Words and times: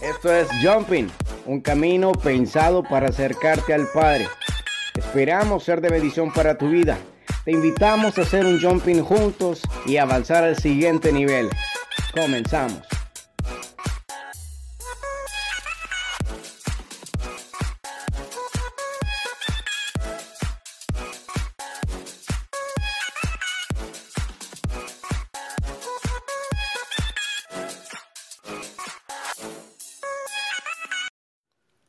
Esto 0.00 0.34
es 0.34 0.48
Jumping, 0.62 1.08
un 1.46 1.60
camino 1.60 2.12
pensado 2.12 2.82
para 2.82 3.08
acercarte 3.08 3.74
al 3.74 3.86
Padre. 3.92 4.28
Esperamos 4.94 5.64
ser 5.64 5.80
de 5.80 5.90
bendición 5.90 6.32
para 6.32 6.56
tu 6.56 6.68
vida. 6.68 6.98
Te 7.44 7.52
invitamos 7.52 8.16
a 8.18 8.22
hacer 8.22 8.46
un 8.46 8.60
jumping 8.60 9.02
juntos 9.02 9.62
y 9.86 9.96
avanzar 9.96 10.44
al 10.44 10.56
siguiente 10.56 11.12
nivel. 11.12 11.50
Comenzamos. 12.14 12.93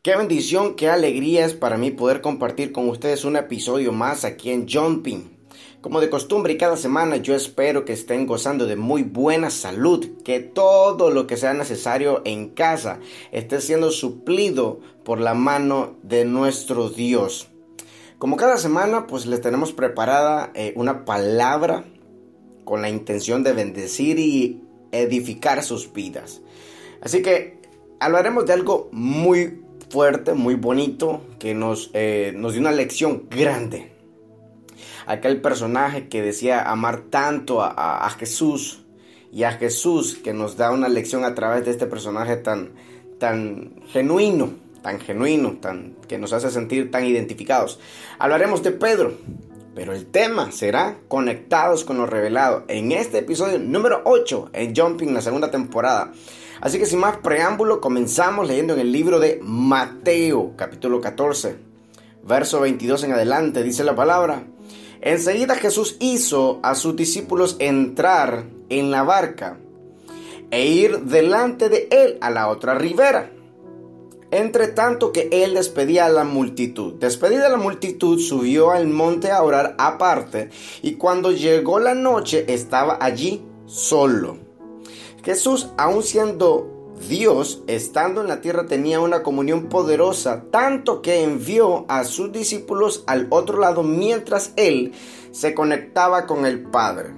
Qué 0.05 0.15
bendición, 0.15 0.75
qué 0.75 0.87
alegría 0.87 1.47
es 1.47 1.55
para 1.55 1.77
mí 1.77 1.89
poder 1.89 2.21
compartir 2.21 2.71
con 2.71 2.87
ustedes 2.89 3.25
un 3.25 3.37
episodio 3.37 3.91
más 3.91 4.23
aquí 4.23 4.51
en 4.51 4.69
Jumping. 4.69 5.35
Como 5.81 5.99
de 5.99 6.11
costumbre 6.11 6.53
y 6.53 6.57
cada 6.59 6.77
semana 6.77 7.17
yo 7.17 7.33
espero 7.33 7.85
que 7.85 7.93
estén 7.93 8.27
gozando 8.27 8.67
de 8.67 8.75
muy 8.75 9.01
buena 9.01 9.49
salud, 9.49 10.21
que 10.23 10.41
todo 10.41 11.09
lo 11.09 11.25
que 11.25 11.37
sea 11.37 11.55
necesario 11.55 12.21
en 12.23 12.49
casa 12.49 12.99
esté 13.31 13.59
siendo 13.61 13.89
suplido 13.89 14.79
por 15.03 15.19
la 15.19 15.33
mano 15.33 15.95
de 16.03 16.23
nuestro 16.23 16.89
Dios. 16.89 17.47
Como 18.19 18.37
cada 18.37 18.59
semana 18.59 19.07
pues 19.07 19.25
les 19.25 19.41
tenemos 19.41 19.73
preparada 19.73 20.51
eh, 20.53 20.71
una 20.75 21.03
palabra 21.03 21.83
con 22.63 22.83
la 22.83 22.89
intención 22.89 23.41
de 23.41 23.53
bendecir 23.53 24.19
y 24.19 24.61
edificar 24.91 25.63
sus 25.63 25.91
vidas. 25.91 26.43
Así 27.01 27.23
que 27.23 27.59
hablaremos 27.99 28.45
de 28.45 28.53
algo 28.53 28.87
muy 28.91 29.64
fuerte, 29.89 30.33
muy 30.33 30.55
bonito, 30.55 31.21
que 31.39 31.53
nos, 31.53 31.91
eh, 31.93 32.33
nos 32.35 32.53
dio 32.53 32.61
una 32.61 32.71
lección 32.71 33.27
grande. 33.29 33.91
Aquel 35.05 35.41
personaje 35.41 36.07
que 36.07 36.21
decía 36.21 36.61
amar 36.63 37.03
tanto 37.09 37.61
a, 37.61 38.09
Jesús 38.17 38.85
y 39.31 39.43
a 39.43 39.51
Jesús 39.51 40.15
que 40.15 40.33
nos 40.33 40.57
da 40.57 40.71
una 40.71 40.89
lección 40.89 41.23
a 41.23 41.35
través 41.35 41.65
de 41.65 41.71
este 41.71 41.85
personaje 41.85 42.37
tan, 42.37 42.71
tan 43.19 43.75
genuino, 43.87 44.49
tan 44.81 44.99
genuino, 44.99 45.57
tan, 45.61 45.95
que 46.07 46.17
nos 46.17 46.33
hace 46.33 46.49
sentir 46.49 46.89
tan 46.89 47.05
identificados. 47.05 47.79
Hablaremos 48.17 48.63
de 48.63 48.71
Pedro, 48.71 49.13
pero 49.75 49.93
el 49.93 50.05
tema 50.05 50.53
será 50.53 50.97
conectados 51.09 51.83
con 51.83 51.97
lo 51.97 52.05
revelado 52.05 52.63
en 52.69 52.93
este 52.93 53.19
episodio 53.19 53.59
número 53.59 54.01
8 54.05 54.51
en 54.53 54.73
Jumping, 54.73 55.13
la 55.13 55.21
segunda 55.21 55.51
temporada. 55.51 56.13
Así 56.61 56.79
que 56.79 56.85
sin 56.85 56.99
más 56.99 57.17
preámbulo, 57.17 57.81
comenzamos 57.81 58.47
leyendo 58.47 58.73
en 58.73 58.79
el 58.79 58.93
libro 58.93 59.19
de 59.19 59.39
Mateo, 59.43 60.53
capítulo 60.55 61.01
14, 61.01 61.57
verso 62.23 62.61
22 62.61 63.03
en 63.03 63.11
adelante, 63.11 63.63
dice 63.63 63.83
la 63.83 63.95
palabra. 63.95 64.43
Enseguida 65.01 65.55
Jesús 65.55 65.97
hizo 65.99 66.61
a 66.63 66.73
sus 66.73 66.95
discípulos 66.95 67.57
entrar 67.59 68.45
en 68.69 68.91
la 68.91 69.03
barca 69.03 69.57
e 70.51 70.67
ir 70.67 71.01
delante 71.01 71.67
de 71.67 71.89
él 71.91 72.17
a 72.21 72.31
la 72.31 72.47
otra 72.47 72.75
ribera. 72.75 73.29
Entre 74.31 74.67
tanto 74.67 75.11
que 75.11 75.29
él 75.31 75.53
despedía 75.53 76.05
a 76.05 76.09
la 76.09 76.23
multitud. 76.23 76.93
Despedida 76.95 77.49
la 77.49 77.57
multitud, 77.57 78.19
subió 78.19 78.71
al 78.71 78.87
monte 78.87 79.31
a 79.31 79.43
orar 79.43 79.75
aparte, 79.77 80.49
y 80.81 80.93
cuando 80.95 81.31
llegó 81.31 81.79
la 81.79 81.93
noche 81.93 82.45
estaba 82.47 82.97
allí 82.99 83.45
solo. 83.65 84.37
Jesús, 85.23 85.69
aun 85.77 86.03
siendo 86.03 86.93
Dios, 87.07 87.63
estando 87.67 88.21
en 88.21 88.27
la 88.27 88.41
tierra, 88.41 88.65
tenía 88.65 88.99
una 88.99 89.21
comunión 89.21 89.69
poderosa, 89.69 90.45
tanto 90.51 91.01
que 91.01 91.23
envió 91.23 91.85
a 91.87 92.03
sus 92.03 92.31
discípulos 92.31 93.03
al 93.07 93.27
otro 93.29 93.59
lado 93.59 93.83
mientras 93.83 94.53
Él 94.55 94.93
se 95.31 95.53
conectaba 95.53 96.25
con 96.25 96.45
el 96.45 96.63
Padre. 96.63 97.13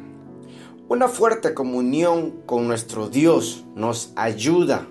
Una 0.90 1.08
fuerte 1.08 1.54
comunión 1.54 2.44
con 2.46 2.68
nuestro 2.68 3.10
Dios 3.10 3.66
nos 3.76 4.14
ayuda 4.16 4.88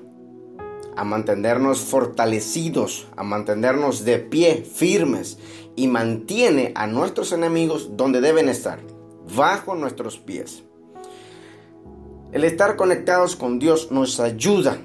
a 0.96 1.04
mantenernos 1.04 1.80
fortalecidos, 1.80 3.06
a 3.16 3.22
mantenernos 3.22 4.04
de 4.04 4.18
pie, 4.18 4.64
firmes, 4.64 5.38
y 5.76 5.88
mantiene 5.88 6.72
a 6.74 6.86
nuestros 6.86 7.32
enemigos 7.32 7.96
donde 7.96 8.20
deben 8.20 8.48
estar, 8.48 8.80
bajo 9.36 9.74
nuestros 9.74 10.18
pies. 10.18 10.62
El 12.32 12.44
estar 12.44 12.76
conectados 12.76 13.36
con 13.36 13.58
Dios 13.58 13.92
nos 13.92 14.18
ayuda 14.18 14.78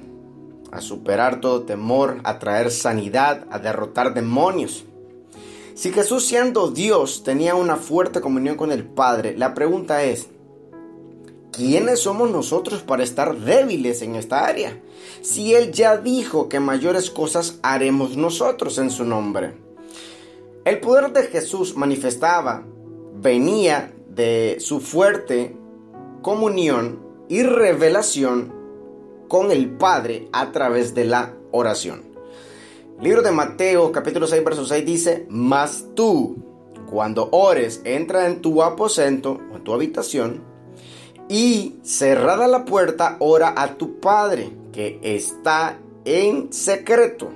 a 0.71 0.81
superar 0.81 1.41
todo 1.41 1.63
temor, 1.63 2.19
a 2.23 2.39
traer 2.39 2.71
sanidad, 2.71 3.45
a 3.51 3.59
derrotar 3.59 4.13
demonios. 4.13 4.85
Si 5.73 5.91
Jesús 5.91 6.25
siendo 6.25 6.69
Dios 6.69 7.23
tenía 7.23 7.55
una 7.55 7.77
fuerte 7.77 8.21
comunión 8.21 8.55
con 8.55 8.71
el 8.71 8.85
Padre, 8.85 9.37
la 9.37 9.53
pregunta 9.53 10.03
es, 10.03 10.29
¿quiénes 11.51 11.99
somos 11.99 12.31
nosotros 12.31 12.81
para 12.81 13.03
estar 13.03 13.37
débiles 13.37 14.01
en 14.01 14.15
esta 14.15 14.45
área? 14.45 14.81
Si 15.21 15.53
Él 15.53 15.71
ya 15.71 15.97
dijo 15.97 16.49
que 16.49 16.59
mayores 16.59 17.09
cosas 17.09 17.59
haremos 17.61 18.17
nosotros 18.17 18.77
en 18.77 18.89
su 18.89 19.05
nombre. 19.05 19.53
El 20.65 20.79
poder 20.79 21.11
de 21.11 21.23
Jesús 21.23 21.75
manifestaba, 21.75 22.63
venía 23.15 23.93
de 24.07 24.57
su 24.59 24.79
fuerte 24.79 25.55
comunión 26.21 26.99
y 27.29 27.43
revelación 27.43 28.53
con 29.27 29.51
el 29.51 29.69
Padre 29.69 30.27
a 30.33 30.51
través 30.51 30.93
de 30.93 31.05
la 31.05 31.33
oración. 31.51 32.03
libro 33.01 33.21
de 33.21 33.31
Mateo 33.31 33.91
capítulo 33.91 34.27
6 34.27 34.43
verso 34.43 34.65
6 34.65 34.85
dice, 34.85 35.25
mas 35.29 35.85
tú 35.95 36.35
cuando 36.89 37.29
ores 37.31 37.81
entra 37.85 38.27
en 38.27 38.41
tu 38.41 38.61
aposento 38.61 39.39
o 39.51 39.55
en 39.55 39.63
tu 39.63 39.73
habitación 39.73 40.50
y 41.29 41.75
cerrada 41.83 42.47
la 42.47 42.65
puerta 42.65 43.17
ora 43.19 43.53
a 43.55 43.75
tu 43.75 43.99
Padre 43.99 44.51
que 44.71 44.99
está 45.01 45.79
en 46.05 46.51
secreto. 46.51 47.31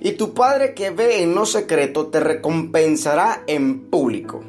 Y 0.00 0.12
tu 0.12 0.34
Padre 0.34 0.74
que 0.74 0.90
ve 0.90 1.22
en 1.22 1.34
lo 1.34 1.46
secreto 1.46 2.08
te 2.08 2.20
recompensará 2.20 3.42
en 3.46 3.88
público. 3.90 4.42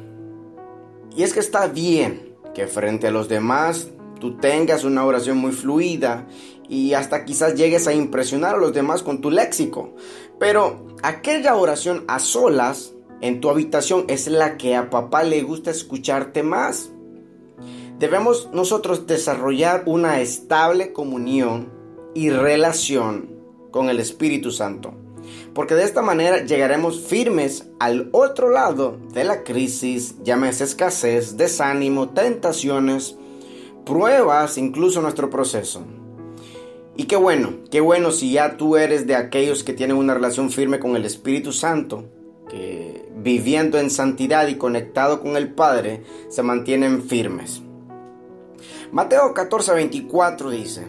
Y 1.16 1.22
es 1.22 1.32
que 1.32 1.40
está 1.40 1.66
bien 1.66 2.34
que 2.54 2.66
frente 2.66 3.08
a 3.08 3.10
los 3.10 3.28
demás 3.28 3.88
tú 4.20 4.36
tengas 4.36 4.84
una 4.84 5.04
oración 5.04 5.38
muy 5.38 5.52
fluida 5.52 6.26
y 6.68 6.94
hasta 6.94 7.24
quizás 7.24 7.54
llegues 7.54 7.86
a 7.86 7.92
impresionar 7.92 8.54
a 8.54 8.58
los 8.58 8.72
demás 8.72 9.02
con 9.02 9.20
tu 9.20 9.30
léxico. 9.30 9.94
Pero 10.38 10.86
aquella 11.02 11.56
oración 11.56 12.04
a 12.08 12.18
solas 12.18 12.94
en 13.20 13.40
tu 13.40 13.50
habitación 13.50 14.04
es 14.08 14.28
la 14.28 14.56
que 14.56 14.74
a 14.74 14.90
papá 14.90 15.22
le 15.22 15.42
gusta 15.42 15.70
escucharte 15.70 16.42
más. 16.42 16.91
Debemos 18.02 18.48
nosotros 18.52 19.06
desarrollar 19.06 19.84
una 19.86 20.20
estable 20.20 20.92
comunión 20.92 21.68
y 22.16 22.30
relación 22.30 23.30
con 23.70 23.90
el 23.90 24.00
Espíritu 24.00 24.50
Santo. 24.50 24.92
Porque 25.54 25.76
de 25.76 25.84
esta 25.84 26.02
manera 26.02 26.44
llegaremos 26.44 27.00
firmes 27.00 27.68
al 27.78 28.08
otro 28.10 28.50
lado 28.50 28.98
de 29.14 29.22
la 29.22 29.44
crisis, 29.44 30.16
llámese 30.24 30.64
escasez, 30.64 31.36
desánimo, 31.36 32.08
tentaciones 32.08 33.14
pruebas 33.86 34.58
incluso 34.58 35.00
nuestro 35.00 35.30
proceso. 35.30 35.84
Y 36.96 37.04
qué 37.04 37.14
bueno, 37.14 37.60
qué 37.70 37.80
bueno 37.80 38.10
si 38.10 38.32
ya 38.32 38.56
tú 38.56 38.76
eres 38.76 39.06
de 39.06 39.14
aquellos 39.14 39.62
que 39.62 39.74
tienen 39.74 39.96
una 39.96 40.14
relación 40.14 40.50
firme 40.50 40.80
con 40.80 40.96
el 40.96 41.04
Espíritu 41.04 41.52
Santo, 41.52 42.06
que 42.50 43.08
viviendo 43.18 43.78
en 43.78 43.90
santidad 43.90 44.48
y 44.48 44.56
conectado 44.56 45.20
con 45.20 45.36
el 45.36 45.54
Padre, 45.54 46.02
se 46.30 46.42
mantienen 46.42 47.04
firmes. 47.04 47.62
Mateo 48.92 49.32
14:24 49.32 50.50
dice, 50.50 50.86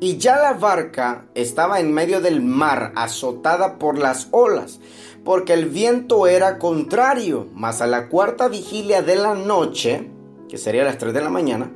y 0.00 0.16
ya 0.16 0.36
la 0.36 0.54
barca 0.54 1.26
estaba 1.34 1.78
en 1.78 1.92
medio 1.92 2.22
del 2.22 2.40
mar, 2.40 2.92
azotada 2.96 3.78
por 3.78 3.98
las 3.98 4.28
olas, 4.30 4.80
porque 5.26 5.52
el 5.52 5.66
viento 5.66 6.26
era 6.26 6.58
contrario, 6.58 7.46
mas 7.52 7.82
a 7.82 7.86
la 7.86 8.08
cuarta 8.08 8.48
vigilia 8.48 9.02
de 9.02 9.16
la 9.16 9.34
noche, 9.34 10.10
que 10.48 10.56
sería 10.56 10.84
las 10.84 10.96
3 10.96 11.12
de 11.12 11.20
la 11.20 11.28
mañana, 11.28 11.70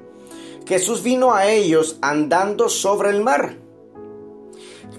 Jesús 0.67 1.03
vino 1.03 1.35
a 1.35 1.47
ellos 1.47 1.99
andando 2.01 2.71
sobre 2.71 3.11
el 3.11 3.23
mar. 3.23 3.59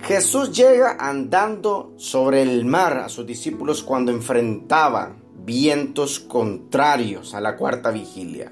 Jesús 0.04 0.52
llega 0.52 0.98
andando 1.00 1.94
sobre 1.98 2.44
el 2.44 2.64
mar 2.64 3.00
a 3.00 3.10
sus 3.10 3.26
discípulos 3.26 3.82
cuando 3.82 4.12
enfrentaba 4.12 5.16
vientos 5.34 6.20
contrarios 6.20 7.34
a 7.34 7.42
la 7.42 7.58
cuarta 7.58 7.90
vigilia, 7.90 8.52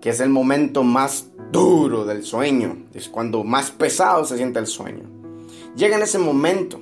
que 0.00 0.10
es 0.10 0.20
el 0.20 0.28
momento 0.28 0.82
más 0.82 1.30
duro 1.50 2.04
del 2.04 2.24
sueño, 2.24 2.86
es 2.94 3.08
cuando 3.08 3.44
más 3.44 3.70
pesado 3.70 4.24
se 4.24 4.36
siente 4.36 4.58
el 4.58 4.66
sueño. 4.66 5.04
Llega 5.76 5.96
en 5.96 6.02
ese 6.02 6.18
momento 6.18 6.80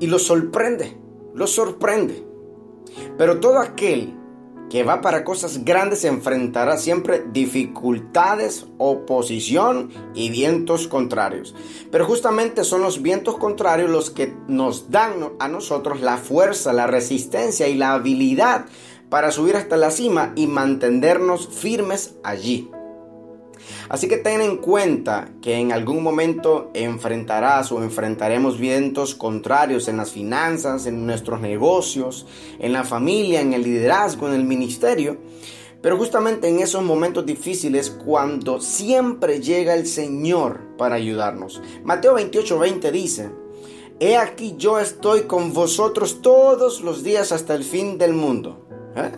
y 0.00 0.06
lo 0.06 0.18
sorprende, 0.18 0.96
lo 1.34 1.46
sorprende. 1.46 2.24
Pero 3.16 3.40
todo 3.40 3.58
aquel 3.58 4.14
que 4.68 4.82
va 4.82 5.00
para 5.00 5.24
cosas 5.24 5.64
grandes 5.64 6.04
enfrentará 6.04 6.76
siempre 6.76 7.24
dificultades, 7.32 8.66
oposición 8.76 9.90
y 10.14 10.30
vientos 10.30 10.88
contrarios. 10.88 11.54
Pero 11.90 12.04
justamente 12.04 12.64
son 12.64 12.82
los 12.82 13.00
vientos 13.00 13.38
contrarios 13.38 13.90
los 13.90 14.10
que 14.10 14.34
nos 14.46 14.90
dan 14.90 15.30
a 15.38 15.48
nosotros 15.48 16.00
la 16.00 16.18
fuerza, 16.18 16.72
la 16.72 16.86
resistencia 16.86 17.68
y 17.68 17.76
la 17.76 17.94
habilidad 17.94 18.66
para 19.10 19.30
subir 19.30 19.56
hasta 19.56 19.76
la 19.76 19.90
cima 19.90 20.32
y 20.36 20.46
mantenernos 20.46 21.48
firmes 21.48 22.14
allí. 22.22 22.70
Así 23.88 24.08
que 24.08 24.18
ten 24.18 24.40
en 24.40 24.58
cuenta 24.58 25.30
que 25.40 25.54
en 25.54 25.72
algún 25.72 26.02
momento 26.02 26.70
enfrentarás 26.74 27.72
o 27.72 27.82
enfrentaremos 27.82 28.58
vientos 28.58 29.14
contrarios 29.14 29.88
en 29.88 29.96
las 29.96 30.10
finanzas, 30.10 30.86
en 30.86 31.06
nuestros 31.06 31.40
negocios, 31.40 32.26
en 32.58 32.72
la 32.72 32.84
familia, 32.84 33.40
en 33.40 33.54
el 33.54 33.62
liderazgo, 33.62 34.28
en 34.28 34.34
el 34.34 34.44
ministerio. 34.44 35.18
Pero 35.80 35.96
justamente 35.96 36.48
en 36.48 36.58
esos 36.58 36.82
momentos 36.82 37.24
difíciles 37.24 37.90
cuando 37.90 38.60
siempre 38.60 39.40
llega 39.40 39.74
el 39.74 39.86
Señor 39.86 40.76
para 40.76 40.96
ayudarnos. 40.96 41.62
Mateo 41.84 42.16
28:20 42.16 42.90
dice, 42.90 43.30
He 44.00 44.16
aquí 44.16 44.54
yo 44.58 44.78
estoy 44.78 45.22
con 45.22 45.52
vosotros 45.52 46.20
todos 46.20 46.82
los 46.82 47.02
días 47.02 47.32
hasta 47.32 47.54
el 47.54 47.64
fin 47.64 47.96
del 47.96 48.12
mundo. 48.12 48.67
¿Eh? 48.96 49.12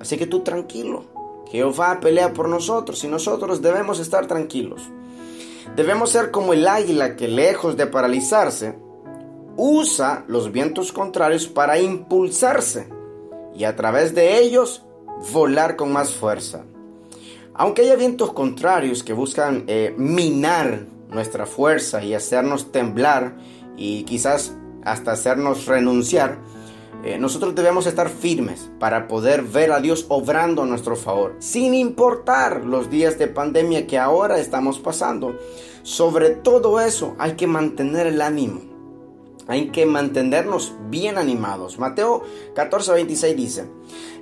Así 0.00 0.16
que 0.16 0.26
tú 0.26 0.40
tranquilo. 0.40 1.04
Jehová 1.50 1.98
pelea 2.00 2.32
por 2.32 2.48
nosotros 2.48 3.02
y 3.04 3.08
nosotros 3.08 3.60
debemos 3.60 3.98
estar 3.98 4.26
tranquilos. 4.26 4.82
Debemos 5.76 6.10
ser 6.10 6.30
como 6.30 6.52
el 6.52 6.66
águila 6.66 7.16
que 7.16 7.28
lejos 7.28 7.76
de 7.76 7.86
paralizarse, 7.86 8.76
usa 9.56 10.24
los 10.26 10.52
vientos 10.52 10.92
contrarios 10.92 11.46
para 11.46 11.78
impulsarse 11.78 12.88
y 13.54 13.64
a 13.64 13.76
través 13.76 14.14
de 14.14 14.38
ellos 14.38 14.82
volar 15.32 15.76
con 15.76 15.92
más 15.92 16.12
fuerza. 16.12 16.64
Aunque 17.54 17.82
haya 17.82 17.96
vientos 17.96 18.32
contrarios 18.32 19.02
que 19.02 19.12
buscan 19.12 19.64
eh, 19.66 19.94
minar 19.98 20.86
nuestra 21.10 21.46
fuerza 21.46 22.02
y 22.02 22.14
hacernos 22.14 22.72
temblar 22.72 23.36
y 23.76 24.04
quizás 24.04 24.54
hasta 24.84 25.12
hacernos 25.12 25.66
renunciar, 25.66 26.38
eh, 27.02 27.18
nosotros 27.18 27.54
debemos 27.54 27.86
estar 27.86 28.10
firmes 28.10 28.70
para 28.78 29.08
poder 29.08 29.42
ver 29.42 29.72
a 29.72 29.80
Dios 29.80 30.06
obrando 30.08 30.62
a 30.62 30.66
nuestro 30.66 30.96
favor, 30.96 31.36
sin 31.38 31.74
importar 31.74 32.64
los 32.64 32.90
días 32.90 33.18
de 33.18 33.26
pandemia 33.26 33.86
que 33.86 33.98
ahora 33.98 34.38
estamos 34.38 34.78
pasando. 34.78 35.38
Sobre 35.82 36.30
todo 36.30 36.80
eso 36.80 37.14
hay 37.18 37.32
que 37.32 37.46
mantener 37.46 38.06
el 38.06 38.20
ánimo. 38.20 38.60
Hay 39.46 39.70
que 39.70 39.86
mantenernos 39.86 40.74
bien 40.90 41.18
animados. 41.18 41.78
Mateo 41.78 42.22
14:26 42.54 43.34
dice, 43.34 43.70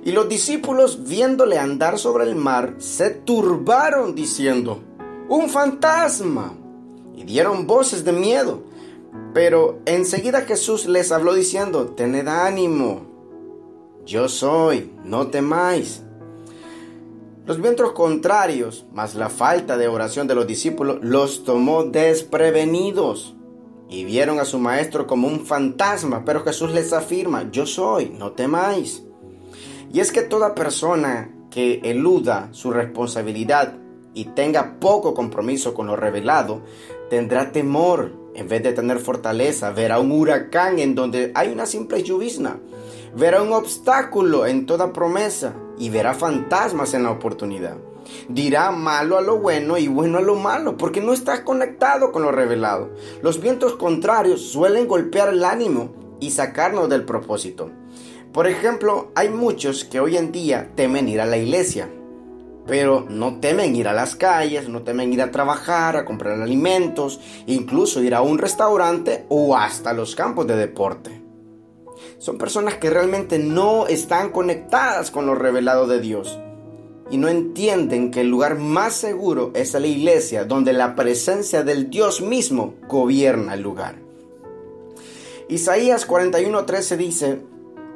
y 0.03 0.11
los 0.11 0.29
discípulos 0.29 1.03
viéndole 1.07 1.59
andar 1.59 1.99
sobre 1.99 2.23
el 2.23 2.35
mar, 2.35 2.75
se 2.79 3.11
turbaron 3.11 4.15
diciendo, 4.15 4.79
un 5.27 5.49
fantasma, 5.49 6.53
y 7.15 7.25
dieron 7.25 7.67
voces 7.67 8.05
de 8.05 8.13
miedo. 8.13 8.63
Pero 9.33 9.79
enseguida 9.85 10.41
Jesús 10.41 10.87
les 10.87 11.11
habló 11.11 11.33
diciendo, 11.33 11.87
tened 11.89 12.27
ánimo, 12.27 13.09
yo 14.05 14.27
soy, 14.27 14.91
no 15.03 15.27
temáis. 15.27 16.03
Los 17.45 17.61
vientos 17.61 17.93
contrarios, 17.93 18.85
más 18.91 19.15
la 19.15 19.29
falta 19.29 19.77
de 19.77 19.87
oración 19.87 20.27
de 20.27 20.35
los 20.35 20.45
discípulos, 20.45 20.99
los 21.01 21.43
tomó 21.43 21.83
desprevenidos 21.83 23.35
y 23.89 24.03
vieron 24.03 24.39
a 24.39 24.45
su 24.45 24.59
maestro 24.59 25.07
como 25.07 25.27
un 25.27 25.45
fantasma, 25.45 26.23
pero 26.25 26.43
Jesús 26.43 26.71
les 26.71 26.93
afirma, 26.93 27.49
yo 27.51 27.65
soy, 27.65 28.09
no 28.09 28.33
temáis. 28.33 29.03
Y 29.91 29.99
es 29.99 30.11
que 30.11 30.21
toda 30.21 30.53
persona 30.53 31.33
que 31.49 31.81
eluda 31.83 32.49
su 32.51 32.69
responsabilidad 32.71 33.75
y 34.13 34.25
tenga 34.25 34.79
poco 34.79 35.13
compromiso 35.13 35.73
con 35.73 35.87
lo 35.87 35.95
revelado, 35.95 36.61
tendrá 37.09 37.51
temor 37.51 38.11
en 38.35 38.47
vez 38.47 38.63
de 38.63 38.73
tener 38.73 38.99
fortaleza, 38.99 39.71
verá 39.71 39.99
un 39.99 40.11
huracán 40.11 40.79
en 40.79 40.95
donde 40.95 41.31
hay 41.35 41.51
una 41.51 41.65
simple 41.65 42.03
llovizna, 42.03 42.59
verá 43.15 43.41
un 43.41 43.51
obstáculo 43.51 44.45
en 44.45 44.65
toda 44.65 44.93
promesa 44.93 45.55
y 45.77 45.89
verá 45.89 46.13
fantasmas 46.13 46.93
en 46.93 47.03
la 47.03 47.11
oportunidad. 47.11 47.77
Dirá 48.27 48.71
malo 48.71 49.17
a 49.17 49.21
lo 49.21 49.39
bueno 49.39 49.77
y 49.77 49.87
bueno 49.87 50.17
a 50.17 50.21
lo 50.21 50.35
malo, 50.35 50.77
porque 50.77 51.01
no 51.01 51.13
está 51.13 51.43
conectado 51.43 52.11
con 52.11 52.23
lo 52.23 52.31
revelado. 52.31 52.89
Los 53.21 53.41
vientos 53.41 53.73
contrarios 53.75 54.41
suelen 54.41 54.87
golpear 54.87 55.29
el 55.29 55.43
ánimo 55.43 55.91
y 56.19 56.31
sacarnos 56.31 56.89
del 56.89 57.05
propósito. 57.05 57.69
Por 58.33 58.47
ejemplo, 58.47 59.11
hay 59.15 59.29
muchos 59.29 59.85
que 59.85 59.99
hoy 59.99 60.17
en 60.17 60.31
día 60.31 60.71
temen 60.75 61.09
ir 61.09 61.21
a 61.21 61.25
la 61.25 61.37
iglesia, 61.37 61.89
pero 62.65 63.05
no 63.09 63.39
temen 63.39 63.75
ir 63.75 63.87
a 63.87 63.93
las 63.93 64.15
calles, 64.15 64.69
no 64.69 64.83
temen 64.83 65.11
ir 65.11 65.21
a 65.21 65.31
trabajar, 65.31 65.95
a 65.97 66.05
comprar 66.05 66.41
alimentos, 66.41 67.19
incluso 67.47 68.03
ir 68.03 68.13
a 68.13 68.21
un 68.21 68.37
restaurante 68.37 69.25
o 69.29 69.55
hasta 69.55 69.93
los 69.93 70.15
campos 70.15 70.47
de 70.47 70.55
deporte. 70.55 71.21
Son 72.17 72.37
personas 72.37 72.75
que 72.75 72.89
realmente 72.89 73.39
no 73.39 73.87
están 73.87 74.31
conectadas 74.31 75.09
con 75.09 75.25
lo 75.25 75.35
revelado 75.35 75.87
de 75.87 75.99
Dios 75.99 76.37
y 77.09 77.17
no 77.17 77.27
entienden 77.27 78.11
que 78.11 78.21
el 78.21 78.29
lugar 78.29 78.57
más 78.57 78.93
seguro 78.93 79.51
es 79.55 79.73
la 79.73 79.87
iglesia, 79.87 80.45
donde 80.45 80.73
la 80.73 80.95
presencia 80.95 81.63
del 81.63 81.89
Dios 81.89 82.21
mismo 82.21 82.75
gobierna 82.87 83.55
el 83.55 83.61
lugar. 83.61 83.95
Isaías 85.47 86.07
41:13 86.07 86.97
dice, 86.97 87.41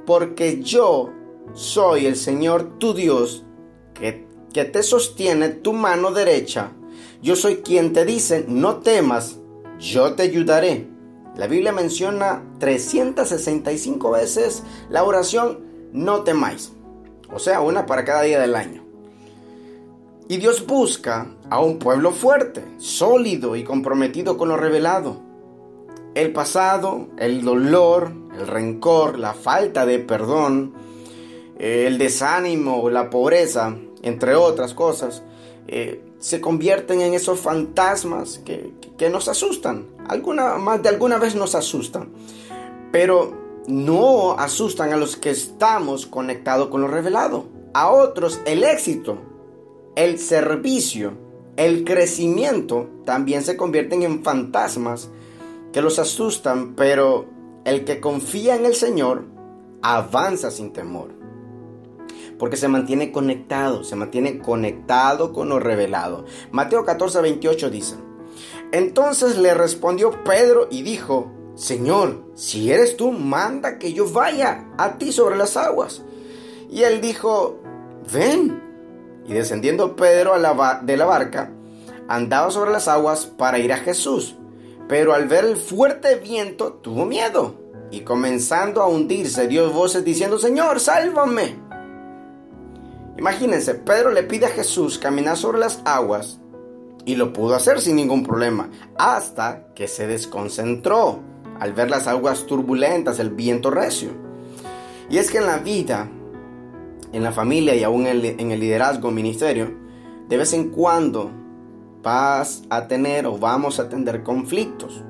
porque 0.05 0.61
yo 0.61 1.11
soy 1.53 2.07
el 2.07 2.15
Señor 2.15 2.79
tu 2.79 2.93
Dios, 2.93 3.45
que 3.93 4.25
que 4.53 4.65
te 4.65 4.83
sostiene 4.83 5.49
tu 5.49 5.73
mano 5.73 6.11
derecha. 6.11 6.71
Yo 7.21 7.35
soy 7.35 7.57
quien 7.57 7.91
te 7.91 8.05
dice, 8.05 8.45
no 8.47 8.77
temas, 8.77 9.37
yo 9.79 10.13
te 10.13 10.23
ayudaré. 10.23 10.87
La 11.35 11.47
Biblia 11.47 11.71
menciona 11.71 12.43
365 12.59 14.11
veces 14.11 14.63
la 14.89 15.03
oración, 15.03 15.59
no 15.91 16.23
temáis. 16.23 16.71
O 17.33 17.39
sea, 17.39 17.61
una 17.61 17.85
para 17.85 18.05
cada 18.05 18.21
día 18.21 18.39
del 18.39 18.55
año. 18.55 18.83
Y 20.27 20.37
Dios 20.37 20.65
busca 20.65 21.27
a 21.49 21.59
un 21.59 21.79
pueblo 21.79 22.11
fuerte, 22.11 22.63
sólido 22.77 23.55
y 23.55 23.63
comprometido 23.63 24.37
con 24.37 24.49
lo 24.49 24.57
revelado. 24.57 25.21
El 26.15 26.31
pasado, 26.31 27.07
el 27.17 27.43
dolor, 27.43 28.11
el 28.39 28.47
rencor, 28.47 29.17
la 29.17 29.33
falta 29.33 29.85
de 29.85 29.99
perdón, 29.99 30.73
el 31.57 31.97
desánimo, 31.97 32.89
la 32.89 33.09
pobreza, 33.09 33.75
entre 34.03 34.35
otras 34.35 34.73
cosas, 34.73 35.23
eh, 35.67 36.03
se 36.19 36.41
convierten 36.41 37.01
en 37.01 37.13
esos 37.13 37.39
fantasmas 37.39 38.39
que, 38.39 38.73
que, 38.97 39.09
nos 39.09 39.27
asustan. 39.27 39.87
Alguna, 40.07 40.57
más 40.57 40.83
de 40.83 40.89
alguna 40.89 41.17
vez 41.17 41.35
nos 41.35 41.55
asustan. 41.55 42.09
Pero 42.91 43.33
no 43.67 44.33
asustan 44.33 44.93
a 44.93 44.97
los 44.97 45.15
que 45.15 45.31
estamos 45.31 46.05
conectados 46.05 46.67
con 46.67 46.81
lo 46.81 46.87
revelado. 46.87 47.45
A 47.73 47.89
otros 47.89 48.41
el 48.45 48.63
éxito, 48.63 49.17
el 49.95 50.19
servicio, 50.19 51.13
el 51.55 51.83
crecimiento 51.85 52.87
también 53.05 53.41
se 53.41 53.57
convierten 53.57 54.03
en 54.03 54.23
fantasmas 54.23 55.09
que 55.71 55.81
los 55.81 55.97
asustan, 55.97 56.75
pero 56.75 57.25
el 57.65 57.85
que 57.85 57.99
confía 57.99 58.55
en 58.55 58.65
el 58.65 58.75
Señor 58.75 59.23
avanza 59.81 60.51
sin 60.51 60.71
temor 60.71 61.22
porque 62.43 62.57
se 62.57 62.67
mantiene 62.67 63.13
conectado, 63.13 63.85
se 63.85 63.95
mantiene 63.95 64.39
conectado 64.39 65.31
con 65.31 65.47
lo 65.47 65.61
revelado. 65.61 66.25
Mateo 66.51 66.83
14, 66.83 67.21
28 67.21 67.69
dice, 67.69 67.95
entonces 68.73 69.37
le 69.37 69.53
respondió 69.53 70.25
Pedro 70.25 70.67
y 70.69 70.81
dijo, 70.81 71.31
Señor, 71.55 72.25
si 72.35 72.69
eres 72.69 72.97
tú, 72.97 73.13
manda 73.13 73.79
que 73.79 73.93
yo 73.93 74.11
vaya 74.11 74.65
a 74.77 74.97
ti 74.97 75.13
sobre 75.13 75.37
las 75.37 75.55
aguas. 75.55 76.03
Y 76.69 76.83
él 76.83 76.99
dijo, 76.99 77.61
ven. 78.11 78.61
Y 79.25 79.31
descendiendo 79.31 79.95
Pedro 79.95 80.33
de 80.33 80.97
la 80.97 81.05
barca, 81.05 81.49
andaba 82.09 82.51
sobre 82.51 82.71
las 82.71 82.89
aguas 82.89 83.25
para 83.25 83.57
ir 83.57 83.71
a 83.71 83.77
Jesús. 83.77 84.35
Pero 84.89 85.13
al 85.13 85.29
ver 85.29 85.45
el 85.45 85.55
fuerte 85.55 86.15
viento, 86.15 86.73
tuvo 86.73 87.05
miedo. 87.05 87.55
Y 87.89 88.01
comenzando 88.01 88.81
a 88.81 88.87
hundirse, 88.87 89.47
dio 89.47 89.71
voces 89.71 90.03
diciendo, 90.03 90.37
Señor, 90.37 90.81
sálvame. 90.81 91.62
Imagínense, 93.17 93.75
Pedro 93.75 94.11
le 94.11 94.23
pide 94.23 94.47
a 94.47 94.49
Jesús 94.49 94.97
caminar 94.97 95.37
sobre 95.37 95.59
las 95.59 95.81
aguas 95.85 96.39
y 97.05 97.15
lo 97.15 97.33
pudo 97.33 97.55
hacer 97.55 97.81
sin 97.81 97.95
ningún 97.95 98.23
problema, 98.23 98.69
hasta 98.97 99.67
que 99.75 99.87
se 99.87 100.07
desconcentró 100.07 101.19
al 101.59 101.73
ver 101.73 101.89
las 101.89 102.07
aguas 102.07 102.45
turbulentas, 102.45 103.19
el 103.19 103.29
viento 103.29 103.69
recio. 103.69 104.09
Y 105.09 105.17
es 105.17 105.29
que 105.29 105.37
en 105.37 105.45
la 105.45 105.57
vida, 105.57 106.09
en 107.11 107.23
la 107.23 107.31
familia 107.31 107.75
y 107.75 107.83
aún 107.83 108.07
en 108.07 108.51
el 108.51 108.59
liderazgo 108.59 109.11
ministerio, 109.11 109.71
de 110.27 110.37
vez 110.37 110.53
en 110.53 110.69
cuando 110.69 111.29
vas 112.01 112.63
a 112.69 112.87
tener 112.87 113.25
o 113.25 113.37
vamos 113.37 113.79
a 113.79 113.89
tener 113.89 114.23
conflictos, 114.23 115.03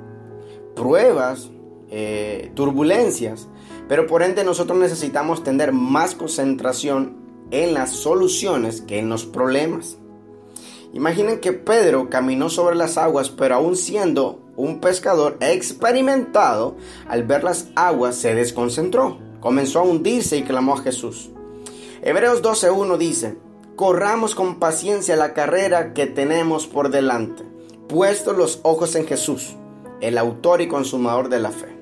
pruebas, 0.75 1.49
eh, 1.89 2.51
turbulencias, 2.55 3.47
pero 3.87 4.07
por 4.07 4.23
ende 4.23 4.43
nosotros 4.43 4.77
necesitamos 4.77 5.43
tener 5.43 5.71
más 5.73 6.15
concentración 6.15 7.22
en 7.53 7.75
las 7.75 7.91
soluciones 7.91 8.81
que 8.81 8.97
en 8.97 9.09
los 9.09 9.25
problemas. 9.25 9.97
Imaginen 10.91 11.39
que 11.39 11.53
Pedro 11.53 12.09
caminó 12.09 12.49
sobre 12.49 12.75
las 12.75 12.97
aguas, 12.97 13.29
pero 13.29 13.55
aún 13.55 13.75
siendo 13.75 14.41
un 14.55 14.81
pescador 14.81 15.37
experimentado, 15.39 16.75
al 17.07 17.23
ver 17.23 17.43
las 17.43 17.67
aguas 17.75 18.15
se 18.15 18.33
desconcentró, 18.33 19.19
comenzó 19.39 19.79
a 19.79 19.83
hundirse 19.83 20.37
y 20.37 20.43
clamó 20.43 20.73
a 20.73 20.81
Jesús. 20.81 21.29
Hebreos 22.01 22.41
12.1 22.41 22.97
dice, 22.97 23.37
corramos 23.75 24.33
con 24.33 24.59
paciencia 24.59 25.15
la 25.15 25.33
carrera 25.33 25.93
que 25.93 26.07
tenemos 26.07 26.65
por 26.65 26.89
delante, 26.89 27.43
puestos 27.87 28.35
los 28.35 28.61
ojos 28.63 28.95
en 28.95 29.05
Jesús, 29.05 29.55
el 30.01 30.17
autor 30.17 30.61
y 30.61 30.67
consumador 30.67 31.29
de 31.29 31.39
la 31.39 31.51
fe. 31.51 31.77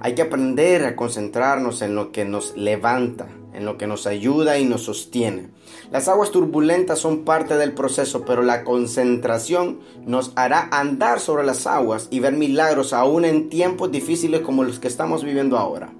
Hay 0.00 0.14
que 0.14 0.22
aprender 0.22 0.84
a 0.84 0.94
concentrarnos 0.94 1.82
en 1.82 1.96
lo 1.96 2.12
que 2.12 2.24
nos 2.24 2.56
levanta, 2.56 3.26
en 3.56 3.64
lo 3.64 3.78
que 3.78 3.86
nos 3.86 4.06
ayuda 4.06 4.58
y 4.58 4.66
nos 4.66 4.82
sostiene. 4.82 5.48
Las 5.90 6.08
aguas 6.08 6.30
turbulentas 6.30 6.98
son 6.98 7.24
parte 7.24 7.56
del 7.56 7.72
proceso, 7.72 8.24
pero 8.26 8.42
la 8.42 8.64
concentración 8.64 9.80
nos 10.04 10.32
hará 10.36 10.68
andar 10.70 11.20
sobre 11.20 11.44
las 11.44 11.66
aguas 11.66 12.08
y 12.10 12.20
ver 12.20 12.34
milagros 12.34 12.92
aún 12.92 13.24
en 13.24 13.48
tiempos 13.48 13.90
difíciles 13.90 14.42
como 14.42 14.62
los 14.62 14.78
que 14.78 14.88
estamos 14.88 15.24
viviendo 15.24 15.56
ahora. 15.56 15.92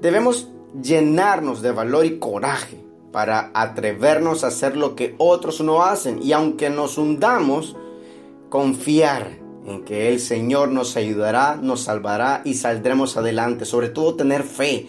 Debemos 0.00 0.48
llenarnos 0.80 1.60
de 1.60 1.72
valor 1.72 2.06
y 2.06 2.18
coraje 2.18 2.78
para 3.10 3.50
atrevernos 3.52 4.44
a 4.44 4.48
hacer 4.48 4.76
lo 4.76 4.94
que 4.94 5.16
otros 5.18 5.60
no 5.60 5.82
hacen 5.82 6.22
y 6.22 6.32
aunque 6.32 6.70
nos 6.70 6.96
hundamos, 6.96 7.76
confiar 8.48 9.40
en 9.66 9.84
que 9.84 10.08
el 10.08 10.20
Señor 10.20 10.70
nos 10.70 10.96
ayudará, 10.96 11.56
nos 11.56 11.82
salvará 11.82 12.42
y 12.44 12.54
saldremos 12.54 13.16
adelante. 13.16 13.64
Sobre 13.64 13.88
todo 13.88 14.14
tener 14.14 14.42
fe. 14.42 14.88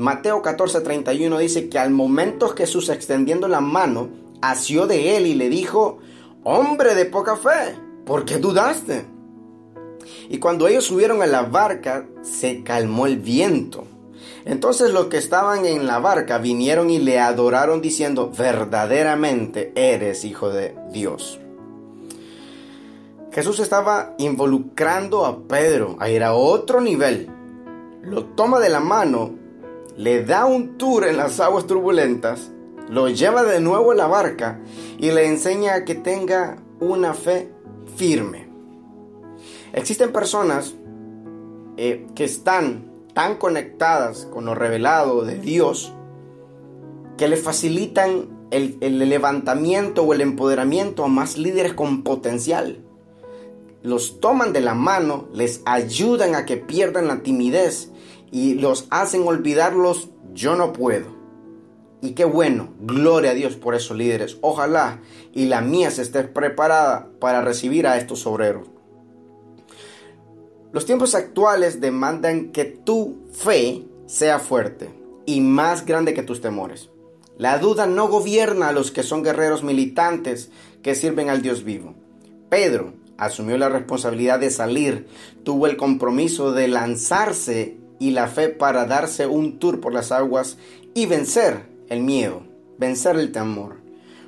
Mateo 0.00 0.40
14:31 0.40 1.38
dice 1.38 1.68
que 1.68 1.78
al 1.78 1.90
momento 1.90 2.48
Jesús 2.48 2.88
extendiendo 2.88 3.48
la 3.48 3.60
mano, 3.60 4.08
asió 4.40 4.86
de 4.86 5.18
él 5.18 5.26
y 5.26 5.34
le 5.34 5.50
dijo, 5.50 5.98
hombre 6.42 6.94
de 6.94 7.04
poca 7.04 7.36
fe, 7.36 7.76
¿por 8.06 8.24
qué 8.24 8.38
dudaste? 8.38 9.04
Y 10.30 10.38
cuando 10.38 10.68
ellos 10.68 10.84
subieron 10.84 11.20
a 11.20 11.26
la 11.26 11.42
barca, 11.42 12.06
se 12.22 12.62
calmó 12.62 13.04
el 13.04 13.18
viento. 13.18 13.84
Entonces 14.46 14.90
los 14.94 15.08
que 15.08 15.18
estaban 15.18 15.66
en 15.66 15.86
la 15.86 15.98
barca 15.98 16.38
vinieron 16.38 16.88
y 16.88 16.98
le 16.98 17.20
adoraron 17.20 17.82
diciendo, 17.82 18.32
verdaderamente 18.34 19.70
eres 19.74 20.24
hijo 20.24 20.48
de 20.48 20.76
Dios. 20.90 21.38
Jesús 23.32 23.60
estaba 23.60 24.14
involucrando 24.16 25.26
a 25.26 25.40
Pedro 25.42 25.96
a 26.00 26.08
ir 26.08 26.24
a 26.24 26.32
otro 26.32 26.80
nivel. 26.80 27.28
Lo 28.02 28.24
toma 28.24 28.60
de 28.60 28.70
la 28.70 28.80
mano, 28.80 29.39
le 29.96 30.24
da 30.24 30.46
un 30.46 30.78
tour 30.78 31.06
en 31.06 31.16
las 31.16 31.40
aguas 31.40 31.66
turbulentas, 31.66 32.50
lo 32.88 33.08
lleva 33.08 33.42
de 33.44 33.60
nuevo 33.60 33.92
a 33.92 33.94
la 33.94 34.06
barca 34.06 34.60
y 34.98 35.10
le 35.10 35.26
enseña 35.26 35.74
a 35.74 35.84
que 35.84 35.94
tenga 35.94 36.58
una 36.80 37.14
fe 37.14 37.52
firme. 37.96 38.48
Existen 39.72 40.12
personas 40.12 40.74
eh, 41.76 42.06
que 42.14 42.24
están 42.24 42.90
tan 43.14 43.36
conectadas 43.36 44.26
con 44.26 44.44
lo 44.44 44.54
revelado 44.54 45.24
de 45.24 45.38
Dios 45.38 45.92
que 47.16 47.28
le 47.28 47.36
facilitan 47.36 48.46
el, 48.50 48.78
el 48.80 48.98
levantamiento 48.98 50.02
o 50.02 50.14
el 50.14 50.20
empoderamiento 50.20 51.04
a 51.04 51.08
más 51.08 51.38
líderes 51.38 51.74
con 51.74 52.02
potencial 52.02 52.84
los 53.82 54.20
toman 54.20 54.52
de 54.52 54.60
la 54.60 54.74
mano, 54.74 55.28
les 55.32 55.62
ayudan 55.64 56.34
a 56.34 56.44
que 56.44 56.56
pierdan 56.56 57.08
la 57.08 57.22
timidez 57.22 57.89
y 58.30 58.54
los 58.54 58.86
hacen 58.90 59.26
olvidarlos, 59.26 60.10
yo 60.34 60.56
no 60.56 60.72
puedo. 60.72 61.18
Y 62.02 62.12
qué 62.12 62.24
bueno, 62.24 62.70
gloria 62.80 63.32
a 63.32 63.34
Dios 63.34 63.56
por 63.56 63.74
esos 63.74 63.96
líderes. 63.96 64.38
Ojalá 64.40 65.00
y 65.34 65.46
la 65.46 65.60
mía 65.60 65.90
se 65.90 66.02
esté 66.02 66.24
preparada 66.24 67.10
para 67.20 67.42
recibir 67.42 67.86
a 67.86 67.98
estos 67.98 68.26
obreros. 68.26 68.68
Los 70.72 70.86
tiempos 70.86 71.14
actuales 71.14 71.80
demandan 71.80 72.52
que 72.52 72.64
tu 72.64 73.18
fe 73.32 73.84
sea 74.06 74.38
fuerte 74.38 74.90
y 75.26 75.40
más 75.40 75.84
grande 75.84 76.14
que 76.14 76.22
tus 76.22 76.40
temores. 76.40 76.90
La 77.36 77.58
duda 77.58 77.86
no 77.86 78.08
gobierna 78.08 78.68
a 78.68 78.72
los 78.72 78.90
que 78.90 79.02
son 79.02 79.22
guerreros 79.22 79.62
militantes 79.62 80.50
que 80.82 80.94
sirven 80.94 81.28
al 81.28 81.42
Dios 81.42 81.64
vivo. 81.64 81.94
Pedro, 82.48 82.94
asumió 83.16 83.58
la 83.58 83.68
responsabilidad 83.68 84.40
de 84.40 84.50
salir, 84.50 85.06
tuvo 85.42 85.66
el 85.66 85.76
compromiso 85.76 86.52
de 86.52 86.68
lanzarse 86.68 87.79
y 88.00 88.10
la 88.10 88.26
fe 88.26 88.48
para 88.48 88.86
darse 88.86 89.28
un 89.28 89.60
tour 89.60 89.80
por 89.80 89.94
las 89.94 90.10
aguas 90.10 90.56
y 90.94 91.06
vencer 91.06 91.66
el 91.88 92.00
miedo, 92.00 92.42
vencer 92.78 93.14
el 93.16 93.30
temor. 93.30 93.76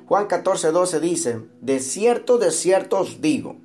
Juan 0.05 0.27
14, 0.27 0.71
12 0.71 0.99
dice, 1.01 1.39
de 1.59 1.79
cierto, 1.79 2.37
de 2.37 2.51
cierto 2.51 2.99
os 2.99 3.19
digo, 3.19 3.57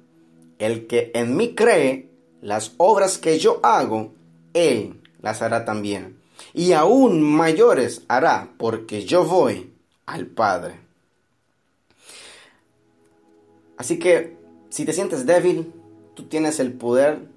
el 0.58 0.86
que 0.88 1.12
en 1.14 1.36
mí 1.36 1.54
cree, 1.54 2.08
las 2.40 2.72
obras 2.78 3.18
que 3.18 3.38
yo 3.38 3.60
hago, 3.62 4.12
él 4.54 5.00
las 5.20 5.42
hará 5.42 5.64
también. 5.64 6.18
Y 6.54 6.72
aún 6.72 7.22
mayores 7.22 8.02
hará, 8.08 8.50
porque 8.56 9.04
yo 9.04 9.24
voy 9.24 9.72
al 10.06 10.26
Padre. 10.26 10.80
Así 13.76 13.98
que 13.98 14.36
si 14.70 14.84
te 14.84 14.92
sientes 14.92 15.26
débil, 15.26 15.72
tú 16.14 16.24
tienes 16.24 16.60
el 16.60 16.72
poder 16.72 17.28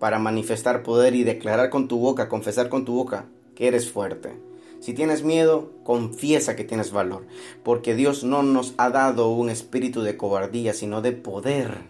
para 0.00 0.18
manifestar 0.18 0.82
poder 0.82 1.14
y 1.14 1.22
declarar 1.22 1.70
con 1.70 1.86
tu 1.86 1.98
boca, 1.98 2.28
confesar 2.28 2.68
con 2.68 2.84
tu 2.84 2.94
boca 2.94 3.26
que 3.54 3.68
eres 3.68 3.88
fuerte. 3.88 4.32
Si 4.80 4.94
tienes 4.94 5.22
miedo, 5.22 5.70
confiesa 5.84 6.56
que 6.56 6.64
tienes 6.64 6.90
valor, 6.90 7.26
porque 7.62 7.94
Dios 7.94 8.24
no 8.24 8.42
nos 8.42 8.72
ha 8.78 8.88
dado 8.88 9.28
un 9.30 9.50
espíritu 9.50 10.00
de 10.00 10.16
cobardía, 10.16 10.72
sino 10.72 11.02
de 11.02 11.12
poder. 11.12 11.82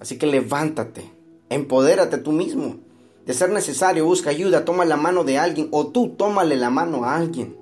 Así 0.00 0.18
que 0.18 0.26
levántate, 0.26 1.08
empodérate 1.48 2.18
tú 2.18 2.32
mismo. 2.32 2.76
De 3.24 3.34
ser 3.34 3.50
necesario, 3.50 4.04
busca 4.04 4.30
ayuda, 4.30 4.64
toma 4.64 4.84
la 4.84 4.96
mano 4.96 5.22
de 5.22 5.38
alguien 5.38 5.68
o 5.70 5.86
tú 5.86 6.08
tómale 6.16 6.56
la 6.56 6.70
mano 6.70 7.04
a 7.04 7.14
alguien. 7.14 7.56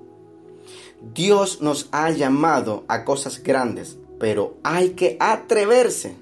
Dios 1.13 1.61
nos 1.61 1.87
ha 1.91 2.09
llamado 2.09 2.83
a 2.87 3.05
cosas 3.05 3.43
grandes, 3.43 3.99
pero 4.19 4.57
hay 4.63 4.89
que 4.91 5.17
atreverse 5.19 6.15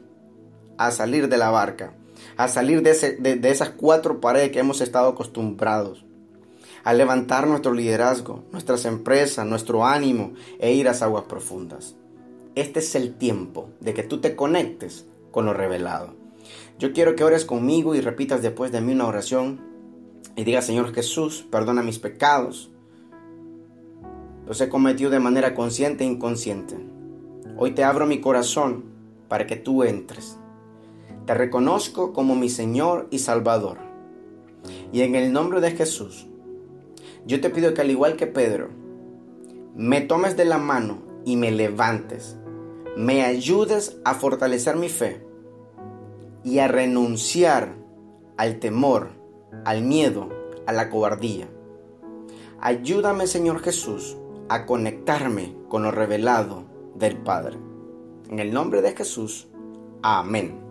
a 0.78 0.92
salir 0.92 1.30
de 1.30 1.38
la 1.38 1.50
barca, 1.50 1.94
a 2.36 2.48
salir 2.48 2.82
de, 2.82 3.40
esas 3.50 3.70
cuatro 3.70 4.20
paredes 4.20 4.52
que 4.52 4.60
hemos 4.60 4.82
estado 4.82 5.10
acostumbrados, 5.10 6.06
a 6.84 6.94
levantar 6.94 7.48
nuestro 7.48 7.74
liderazgo, 7.74 8.44
nuestras 8.52 8.86
empresas, 8.86 9.46
nuestro 9.46 9.86
ánimo 9.86 10.34
e 10.60 10.74
ir 10.74 10.88
a 10.88 10.92
las 10.92 11.02
aguas 11.02 11.24
profundas. 11.24 11.96
Este 12.56 12.80
es 12.80 12.96
el 12.96 13.16
tiempo 13.16 13.70
de 13.80 13.94
que 13.94 14.04
tú 14.04 14.20
te 14.20 14.36
conectes 14.36 15.06
con 15.32 15.46
lo 15.46 15.54
revelado. 15.54 16.16
Yo 16.80 16.94
quiero 16.94 17.16
que 17.16 17.24
ores 17.24 17.46
conmigo 17.46 17.96
y 17.96 18.02
repitas 18.02 18.42
después 18.42 18.72
de 18.72 18.82
mí 18.82 18.94
una 18.94 19.08
oración 19.08 19.62
y 20.36 20.44
diga, 20.44 20.62
Señor 20.62 20.94
Jesús, 20.94 21.46
perdona 21.50 21.84
mis 21.84 22.00
pecados. 22.00 22.72
Los 24.46 24.62
he 24.62 24.70
cometido 24.70 25.10
de 25.10 25.20
manera 25.20 25.56
consciente 25.56 26.04
e 26.04 26.08
inconsciente. 26.08 26.78
Hoy 27.58 27.72
te 27.72 27.84
abro 27.84 28.06
mi 28.06 28.22
corazón 28.22 28.86
para 29.28 29.48
que 29.48 29.56
tú 29.56 29.84
entres. 29.84 30.38
Te 31.28 31.34
reconozco 31.34 32.14
como 32.14 32.38
mi 32.38 32.48
Señor 32.48 33.10
y 33.12 33.20
Salvador. 33.20 33.80
Y 34.94 35.02
en 35.02 35.14
el 35.14 35.34
nombre 35.34 35.60
de 35.60 35.72
Jesús, 35.72 36.26
yo 37.26 37.42
te 37.42 37.50
pido 37.50 37.74
que 37.74 37.82
al 37.82 37.92
igual 37.92 38.16
que 38.16 38.28
Pedro, 38.28 38.70
me 39.76 40.00
tomes 40.00 40.38
de 40.38 40.46
la 40.46 40.58
mano 40.58 41.00
y 41.26 41.36
me 41.36 41.52
levantes. 41.52 42.38
Me 42.96 43.26
ayudes 43.26 43.98
a 44.06 44.14
fortalecer 44.14 44.78
mi 44.78 44.88
fe 44.88 45.22
y 46.46 46.60
a 46.60 46.70
renunciar 46.70 47.76
al 48.38 48.60
temor, 48.60 49.10
al 49.66 49.82
miedo, 49.82 50.30
a 50.66 50.72
la 50.72 50.90
cobardía. 50.90 51.50
Ayúdame, 52.62 53.28
Señor 53.28 53.60
Jesús, 53.60 54.16
a 54.48 54.66
conectarme 54.66 55.58
con 55.68 55.84
lo 55.84 55.92
revelado 55.92 56.64
del 56.96 57.18
Padre. 57.18 57.58
En 58.30 58.40
el 58.40 58.54
nombre 58.54 58.82
de 58.82 58.96
Jesús. 58.96 59.50
Amén. 60.02 60.67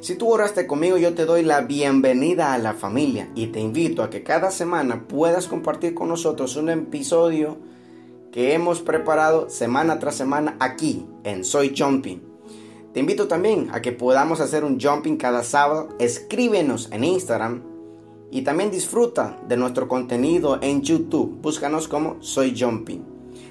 Si 0.00 0.14
tú 0.14 0.32
oraste 0.32 0.66
conmigo, 0.66 0.96
yo 0.96 1.12
te 1.12 1.26
doy 1.26 1.42
la 1.42 1.60
bienvenida 1.60 2.54
a 2.54 2.58
la 2.58 2.72
familia 2.72 3.28
y 3.34 3.48
te 3.48 3.60
invito 3.60 4.02
a 4.02 4.08
que 4.08 4.22
cada 4.22 4.50
semana 4.50 5.06
puedas 5.06 5.46
compartir 5.46 5.92
con 5.92 6.08
nosotros 6.08 6.56
un 6.56 6.70
episodio 6.70 7.58
que 8.32 8.54
hemos 8.54 8.80
preparado 8.80 9.50
semana 9.50 9.98
tras 9.98 10.14
semana 10.14 10.56
aquí 10.58 11.04
en 11.22 11.44
Soy 11.44 11.74
Jumping. 11.76 12.22
Te 12.94 13.00
invito 13.00 13.28
también 13.28 13.68
a 13.72 13.82
que 13.82 13.92
podamos 13.92 14.40
hacer 14.40 14.64
un 14.64 14.80
jumping 14.80 15.18
cada 15.18 15.42
sábado. 15.42 15.90
Escríbenos 15.98 16.88
en 16.92 17.04
Instagram 17.04 17.62
y 18.30 18.40
también 18.40 18.70
disfruta 18.70 19.38
de 19.48 19.58
nuestro 19.58 19.86
contenido 19.86 20.58
en 20.62 20.80
YouTube. 20.80 21.42
Búscanos 21.42 21.88
como 21.88 22.22
Soy 22.22 22.58
Jumping. 22.58 23.09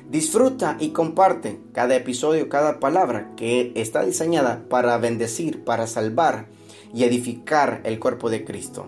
Disfruta 0.09 0.75
y 0.79 0.89
comparte 0.89 1.59
cada 1.71 1.95
episodio, 1.95 2.49
cada 2.49 2.79
palabra 2.79 3.31
que 3.37 3.71
está 3.75 4.03
diseñada 4.03 4.63
para 4.67 4.97
bendecir, 4.97 5.63
para 5.63 5.85
salvar 5.85 6.47
y 6.95 7.03
edificar 7.03 7.81
el 7.83 7.99
cuerpo 7.99 8.31
de 8.31 8.43
Cristo. 8.43 8.87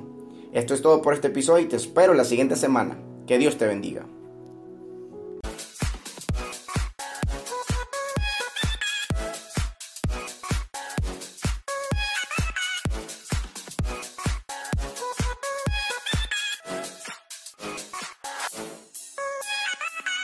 Esto 0.51 0.73
es 0.73 0.81
todo 0.81 1.03
por 1.03 1.13
este 1.13 1.27
episodio 1.27 1.63
y 1.63 1.69
te 1.69 1.75
espero 1.75 2.15
la 2.15 2.23
siguiente 2.23 2.55
semana. 2.55 2.97
Que 3.27 3.37
Dios 3.37 3.57
te 3.57 3.67
bendiga. 3.67 4.03